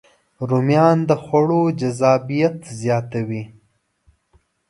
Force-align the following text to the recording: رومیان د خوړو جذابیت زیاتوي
رومیان 0.49 0.97
د 1.09 1.11
خوړو 1.23 1.61
جذابیت 1.79 2.57
زیاتوي 2.79 3.43